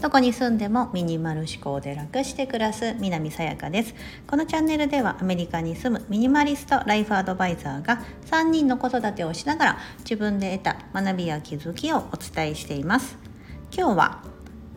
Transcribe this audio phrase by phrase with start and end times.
[0.00, 3.94] どこに住んでもミニマル思考で楽して暮らす南さやかです。
[4.26, 13.18] このチャンネルではアメリカに住むミニマリストライフアドバイザーが3人の子育てをしながら自分で得た学びや気づきをお伝えしています。
[13.70, 14.24] 今日は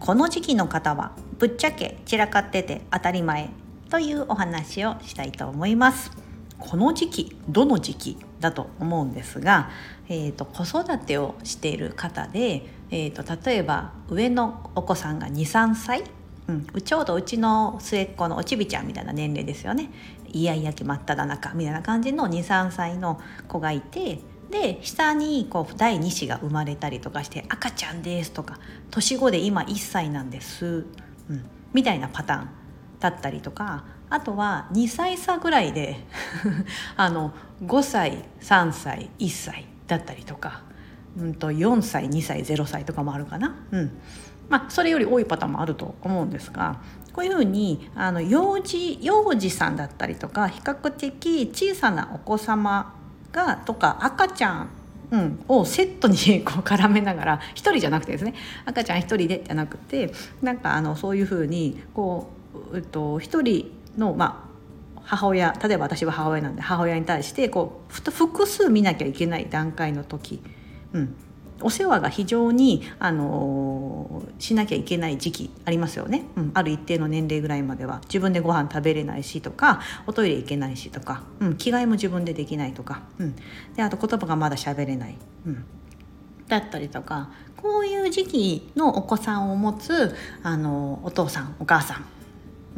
[0.00, 3.50] この時期の方はぶっちゃけ散らかってて当たり前
[3.90, 6.27] というお話をしたいと思います。
[6.58, 9.70] この時期どの時期だと思うんですが、
[10.08, 16.04] えーと、子育てをしている方で、えーと、例えば上のお子さんが23歳、
[16.48, 19.90] うん、ちょうどうちの末っ子のおちびちゃんみたいな年齢ですよね。
[20.30, 28.58] イヤイヤ期真っ只中みたいな感じの23歳の子がいてで下にこう第2子が生まれたりとかして「赤ちゃんです」とか
[28.90, 30.86] 「年子で今1歳なんです」
[31.28, 32.48] うん、みたいなパターン
[33.00, 36.04] だったりとかあとは2歳差ぐらいで
[36.96, 37.32] あの
[37.64, 40.62] 5歳3歳1歳だったりとか、
[41.16, 43.54] うんと、4歳2歳0歳とかもあるかな。
[43.70, 43.90] うん
[44.48, 46.78] まあ、それより多いパターンもあると思うんですが
[47.12, 52.94] こういうふうにあの幼児幼児さんだったりとか比較的小さなお子様
[53.30, 54.68] がとか赤ちゃん
[55.10, 58.34] うん、をセットに こう絡めながら一人じゃなくてですね
[58.66, 62.28] 赤ちゃん一人でじゃなくてなんかあのそういうふうにこ
[62.72, 64.48] う、えっと、一人の、ま
[64.96, 70.42] あ、母親例えば私は母親なんで母親に対してこう複数見なきゃいけない段階の時、
[70.92, 71.14] うん、
[71.60, 78.00] お世話が非常に、あのー、しなきゃいけない時期ありますよね、うん、ある一定の年齢ぐらいまでは。
[78.04, 83.36] 自分でご飯食べれないしとかおトイレ行けないしとか、うん、着替えも自分でできないとか、うん、
[83.74, 85.64] であと言葉がまだ喋れない、うん、
[86.48, 92.04] だったりとかこういう時期のお子さんを持つ、あの、お父さんお母さん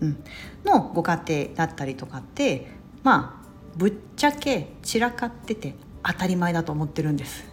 [0.01, 0.25] うん、
[0.65, 2.67] のご家庭だったりとかって
[3.03, 7.45] まあぶっちゃけ散らかってて当たり前だと思ってるんです。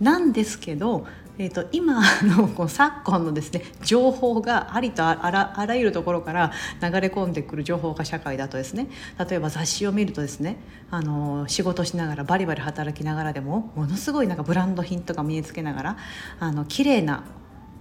[0.00, 1.06] なんですけど、
[1.38, 8.88] えーと、今のこう昨今のですね情報がありとあらあらゆるところから流れ込んでくる情報化社会だとですね
[9.18, 10.58] 例えば雑誌を見るとですね
[10.90, 15.96] あの仕事しながらバリバリ働きながらでもものすごいなんかブランド品とか身につけながら
[16.40, 17.24] あの綺麗な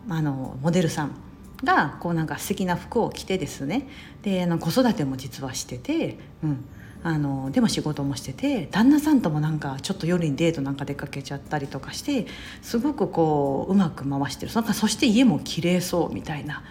[0.09, 1.15] あのモデルさん
[1.63, 3.87] がこうなんか素敵な服を着てですね。
[4.23, 6.65] であの子育ても実はしてて、うん、
[7.03, 12.27] あのでも仕事もしてて旦那さんともなんかちょっと夜にデートなんか出かけちゃったりとかして
[12.61, 14.53] すごくこううまく回してる。
[14.53, 16.63] なんかそして家も綺麗そうみたいな。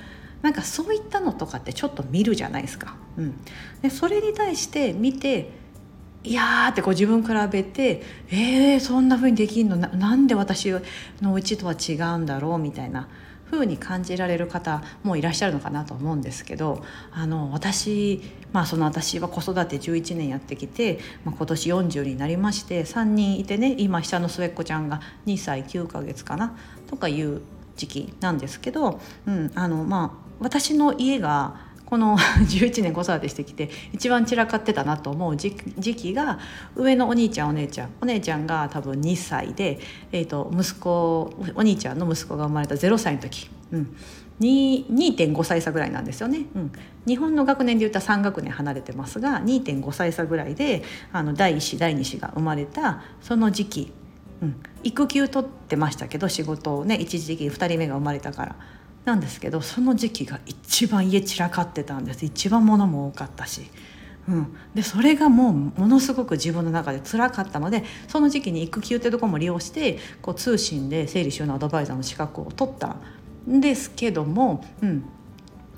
[0.42, 2.96] なんかそういったのとかってちょっと見るじゃないですか。
[3.18, 3.34] うん、
[3.82, 5.50] でそれに対して見て
[6.24, 9.76] いやーってこう自分比べてえー、そんな風にできんの？
[9.76, 10.70] ななんで私
[11.20, 12.58] のうちとは違うんだろう？
[12.58, 13.08] みたいな。
[13.50, 18.22] 風に感じられる方もいらっしゃるのかなと思うんですけどあの私
[18.52, 26.56] まあその私は子育て11年やってきて、まあ、今年40になりまして3人いてね今下の末っ子ちゃんが2歳9ヶ月かな
[26.88, 27.42] とかいう
[27.76, 36.38] 時期なんですけど、うんあのまあ、私の家がこの 11年子育てしてきて一番散らかってたなと思う時期が
[36.76, 37.88] 上のお兄ちゃんお姉ちゃん。
[38.00, 39.80] お姉ちゃんが多分2歳で、
[40.12, 43.96] えーと、息子お兄ちゃんの息子が生まれた0歳の時、うん、
[44.40, 46.72] 2.5歳差ぐらいなんですよね、うん、
[47.06, 53.92] 日本の学年で言ったら3学年離れてますが2.5歳差ぐらいであの第1子第2子が生まれたその時期、
[54.42, 58.56] うん、育休取ってましたけど仕事をね一時的に2人目が生まれたから。
[59.04, 62.24] なんですけどその時期が一番家散らかってたんです。
[62.24, 63.62] 一番物も多かったし、
[64.28, 72.96] うん、でそれがもうものすごく自分の中で辛かったのでその時期に育休ってとこも利用してこう通信で整理収納アドバイザーの資格を取った
[73.48, 75.04] んですけども、うん、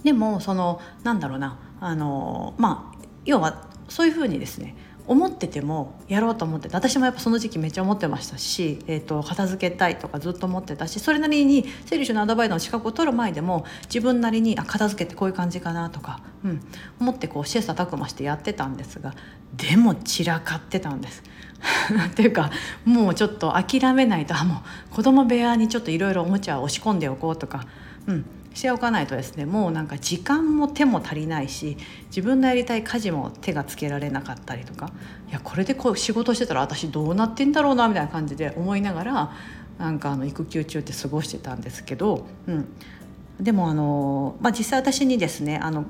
[0.02, 1.58] でもそのなんだろうな。
[1.80, 16.60] あのまあ要はそういうふうにですね思っててもやろうと思って私もやっぱその時期めっちゃ思ってましたし、えーと、片付けたいとかずっと思ってたしそれなりに整理収納アドバイザーの資格を取る前でも自分なりにあ片付けってこういう感じかなとか、うん、
[17.00, 19.14] 思ってこう切磋琢磨してやってたんですが
[19.56, 21.22] でも散らかってたんです。
[22.10, 22.50] っていうか
[22.84, 24.62] もうちょっと諦めないとあも
[24.92, 27.66] う子供部屋にちょっといろいろおもちゃを押し込んでおこうとか、
[28.06, 28.24] うん、
[28.54, 31.76] しておかないとですねもうなんか時間も手も足りないし
[32.06, 34.92] 自分のやりたい家事も手がつけられなかったりとか
[35.28, 39.32] いやこれでこう仕事してたら私どうなってんだろうなみたいな感じで思いながら
[39.78, 42.68] なんかあの育休中って過ごしてたんですけど、うん、
[43.40, 45.86] でもあの、まあ、実際私にですねあの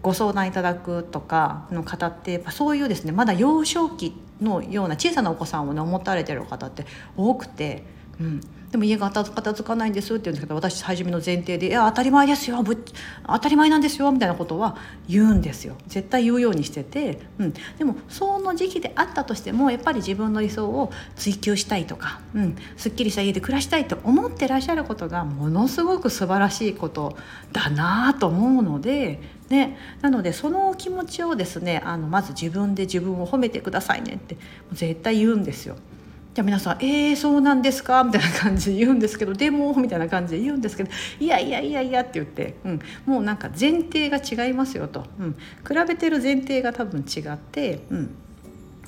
[0.00, 6.86] ご相談いただくとかの方ってやっぱそういうですねまだ幼少期のような小さなお子さんをね思ってられてる方って
[7.16, 8.01] 多くて。
[8.20, 12.82] うん、でも家が片付かないんですって言うんですけど私初めの前提で「いや当たり前ですよぶ
[13.26, 14.76] 当たり前なんですよ」みたいなことは
[15.08, 15.76] 言うんですよ。
[15.86, 27.16] 絶対言うようにしてて、うん、でもその時期であったとしてもやっぱり自分の理想を追求したいとか、うん、すっきりした家で暮らしたいと思ってらっしゃることがものすごく素晴らしいこと
[27.52, 29.20] だなと思うので
[29.52, 34.38] ね、なのでその気持ちをですねあのまず自分で自分を褒めてくださいねって
[34.72, 35.76] 絶対言うんですよ。
[36.34, 40.90] じゃあ皆さん「えー、そうなんですか?」みたいな感じで言うんですけど「でも」みたいな感じで言うんですけど
[41.20, 48.10] 「いやいやいやいや」って言って、うん、もうなんか前提が違いますよと、うん、比べてる前提が多分違って、うん、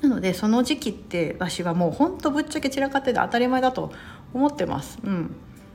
[0.01, 3.91] なのでその時期って私はもうほんとぶっちゃけ散らかってて当たり前だと
[4.33, 4.99] 思ってます。
[5.03, 5.31] うん。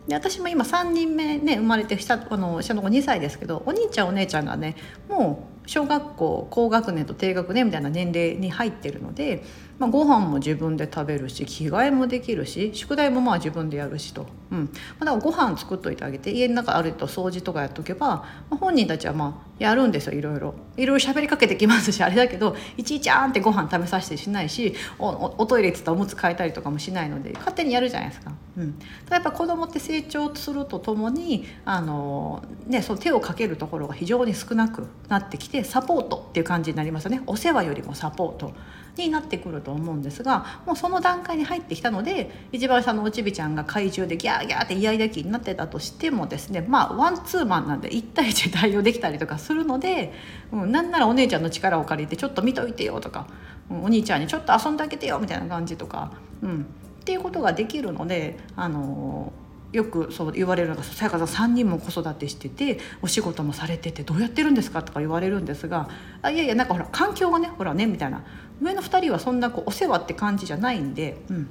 [0.08, 4.74] で私も今3人目ね生まれて下あの下の子2歳ですけどお兄ちゃんお姉ちゃんがね
[5.08, 9.44] もう小学校高学年と低学年みたいな年齢に入ってるので
[9.80, 14.58] まあ、ご飯も自分で食べるし着替えもできるし宿題もまあ自分でやるしと、うん。
[14.58, 14.66] ま
[15.00, 20.54] あ、だからご飯作っといてあげて家の中あると掃除とかやっとけば、まあ、本人たちはまあやるんですよいろいろ。
[20.76, 28.32] いろいろ喋りかけてきますしあれだけどいちいちあんってご飯食べさせてしないしおおトイレっつったおむつ替えたりとかもしないので勝手にやるじゃないですか。
[28.58, 28.72] うん、
[29.04, 37.22] ただやっぱ子供って成長するとともにあの、ね、その手をかけるところが非常に少なくなってきてサポートっていう感じになりますよね。
[37.26, 38.52] お世話よりもサポート。
[38.96, 50.12] になってくると思うんですがもうその段階に入ってきたので一番下のおちびちゃんが怪獣でギャーギャーってイヤイヤ期になってたとしてもですねまあワンツーマンなんで1対1で対応できたりとかするので、
[50.52, 53.26] うん、なんならお姉ちゃんの力を借りてちょっと見といてよとか、
[53.70, 56.12] うん、お兄ちゃんにちょっと遊んであげてよみたいな感じとか、
[56.42, 56.66] うん、
[57.00, 65.88] っていうことができるのであのーよくそう言われるのが「さやかさん3人も子育てしててお仕事もされててどうやってるんですか?」とか言われるんですが
[66.22, 68.22] 「あいやいやなんかほら環境がねほらね」みたいな
[68.60, 71.48] 上の2人はそんなこうお世話って感じじゃないんで、うん、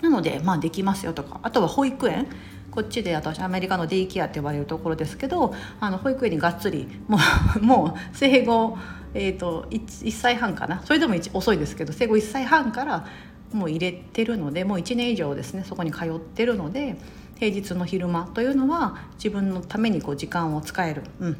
[0.00, 2.26] なのでまあできますよとかあとは保育園
[2.70, 7.18] こっちで私アメリカのデイケアって呼ばれるところですけどあの保育園にがっつりも
[7.56, 8.76] う もう生後、
[9.14, 13.06] えーと、1, 1歳半かなそれでも遅いですけど生後1歳半から
[13.52, 16.96] もう入れてるのでもう1年以上ですねそこに通ってるので。
[17.36, 21.36] 平日の昼間というのは自分のためにこう時間を使える、うん、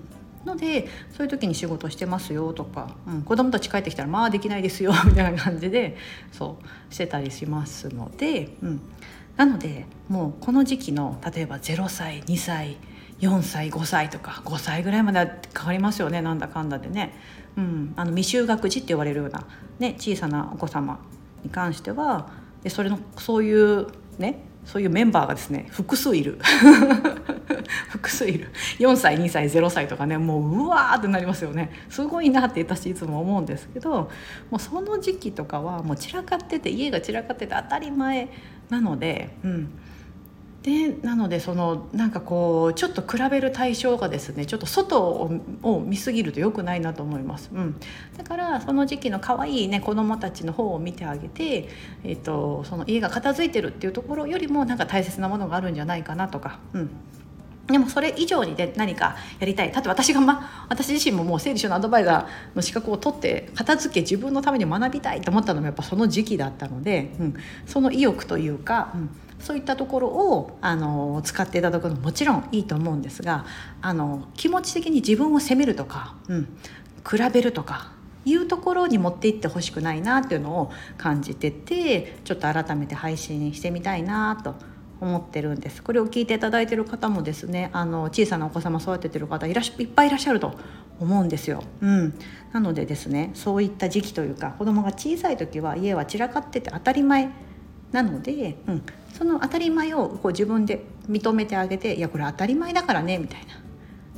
[0.46, 5.96] のでそういう時に仕事してますよとか、うん、子供たち帰ってきたらまあできないですよ みたいな感じで
[6.32, 6.58] そ
[6.90, 8.80] うしてたりしますので、うん、
[9.36, 12.76] なのでもうこの時期の例えば0歳2歳
[13.20, 16.20] 4歳5歳とか5歳ぐらいまでかかりますよね。
[16.20, 17.14] なんだかんだでね、
[17.56, 19.46] うん、あの未就学児って言われるような、
[19.78, 21.00] ね、小さなお子様
[21.42, 22.28] に関しては
[22.62, 23.86] でそれのそういう
[24.18, 26.38] ねそういうメンバーがですね複数いる。
[27.88, 28.48] 複数いる。
[28.78, 31.70] 4歳2歳0歳とかねもううわーってなりますよね。
[31.88, 34.10] すごいなって私いつも思うんですけど
[34.50, 38.28] もうその時期とかはもう散らかってて家が散らかってて当たり前
[38.68, 39.68] なので、うん、
[40.66, 47.80] でなのでそのなんかこうちょっと比べる対象がですねちょっと外を見すぎると良くないなと思います、うん、
[48.18, 51.68] だからその時期の可愛いね子どもたちの方を見てあげて、
[52.02, 56.90] えーと、その家が片付いてるっていうところよりもなんか大切なものがあるんじゃないかなとか、うん、
[57.66, 59.72] でもそれ以上にで何かやりたい。
[59.72, 67.34] 例えば私が、ま、私自身ももう整理収納アドバイザーの資格を取って片付け自分のために学びたいと思ったのもやっぱその時期だったので、うん、
[67.66, 69.10] その意欲というか、うん。
[69.38, 73.44] そういったところをあの使っていただくのももちろんいいと思うんですが
[73.82, 76.44] あの気持ち的に自分を責めるとか、うん、
[77.08, 77.92] 比べるとか
[78.24, 84.56] いうところに持っていってほしくないなっていうのを感じててちょっと改めて配信してみたいなと
[85.00, 85.82] 思ってるんです。
[85.82, 90.54] これを聞いていただいてる方もですねあの小さなお子様育ててる方いらっしいっぱいいらっしゃると
[90.98, 92.14] 思うんですよ、うん、
[92.52, 97.30] なのでですねそういった時期というか子供が小さい時は家は散らかってて当たり前
[97.92, 103.60] なので、うん、その当たり前をこう自分で認めてあげていやこれ当たり前だからねみたいな。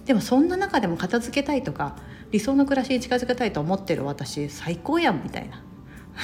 [0.04, 1.96] でもそんな中でも片付けたいとか
[2.30, 5.62] 理想の暮らしに近づけたいと思ってる私最高やんみたいな。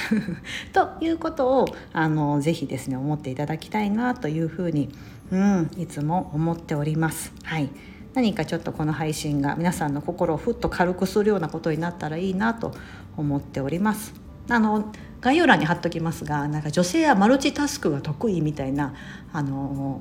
[0.73, 4.89] ということをあのぜひですね思っていただきたいなというふうに、
[5.31, 7.33] うん、いつも思っております。
[7.43, 7.69] はい
[8.13, 12.71] 何かちょっとこの配信が皆さんの心をふっと軽くするようなことになったらいいなと
[13.17, 14.13] 思っております。
[14.49, 18.93] あの概要欄に貼っときますがなんか女性はマルチタスクが得意みたいな
[19.33, 19.99] あの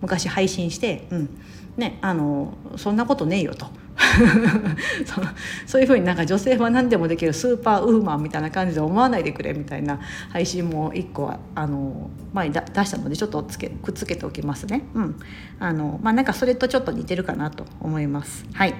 [0.00, 1.30] 昔配信して、うん
[1.76, 3.66] ね、あのそんなことねえよと
[5.04, 5.20] そ
[5.66, 10.00] そういうふうになんか女性は何でもできるスーパーウーマンみたいな感じで思わないでくれみたいな
[10.30, 14.84] 配信も1個あの前に出したのでちょっとつけくっつけておきますね。
[14.94, 15.16] うん。
[15.58, 18.44] あのまあ、なんかそれとちょっと似てるかなと思います。
[18.52, 18.74] はい。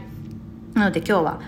[0.75, 1.41] なので今日は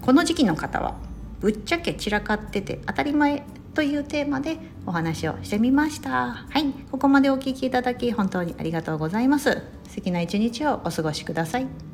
[0.00, 0.94] この時期の方は
[1.40, 6.46] ぶっちゃけ散らかってて当たり前というテーマでお話をしてみました。
[6.48, 6.72] はい。
[6.90, 9.62] ここまでお聞きいただき本当にありがとうございます。
[9.88, 11.85] 素敵な一日をお過ごしください。